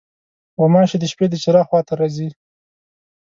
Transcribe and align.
غوماشې 0.59 0.97
د 0.99 1.05
شپې 1.11 1.25
د 1.29 1.35
چراغ 1.43 1.65
خوا 1.69 1.81
ته 1.87 1.93
راځي. 1.99 2.29